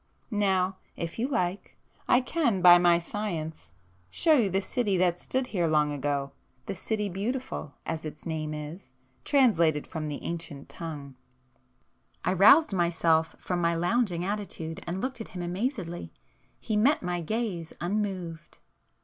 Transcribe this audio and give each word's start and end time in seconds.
Now, 0.31 0.77
if 0.95 1.19
you 1.19 1.27
like, 1.27 1.77
I 2.07 2.21
can 2.21 2.63
by 2.63 2.79
my 2.79 2.97
science, 2.97 3.69
show 4.09 4.33
you 4.33 4.49
the 4.49 4.59
city 4.59 4.97
that 4.97 5.19
stood 5.19 5.45
here 5.45 5.67
long 5.67 5.93
ago,—the 5.93 6.73
'City 6.73 7.07
Beautiful' 7.07 7.75
as 7.85 8.03
its 8.03 8.25
name 8.25 8.51
is, 8.55 8.93
translated 9.23 9.85
from 9.85 10.07
the 10.07 10.23
ancient 10.23 10.69
tongue." 10.69 11.17
I 12.25 12.33
roused 12.33 12.73
myself 12.73 13.35
from 13.37 13.61
my 13.61 13.75
lounging 13.75 14.25
attitude 14.25 14.83
and 14.87 15.01
looked 15.01 15.21
at 15.21 15.27
him 15.37 15.43
amazedly. 15.43 16.11
He 16.59 16.75
met 16.75 17.03
my 17.03 17.21
gaze 17.21 17.71
unmoved. 17.79 18.57